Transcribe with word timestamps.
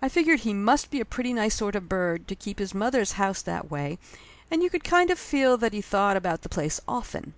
I 0.00 0.08
figured 0.08 0.38
he 0.38 0.54
must 0.54 0.92
be 0.92 1.00
a 1.00 1.04
pretty 1.04 1.32
nice 1.32 1.56
sort 1.56 1.74
of 1.74 1.88
bird 1.88 2.28
to 2.28 2.36
keep 2.36 2.60
his 2.60 2.72
mother's 2.72 3.14
house 3.18 3.42
that 3.42 3.68
way, 3.68 3.98
and 4.48 4.62
you 4.62 4.70
could 4.70 4.84
kind 4.84 5.10
of 5.10 5.18
feel 5.18 5.56
that 5.56 5.72
he 5.72 5.80
thought 5.80 6.16
about 6.16 6.42
the 6.42 6.48
place 6.48 6.80
often. 6.86 7.34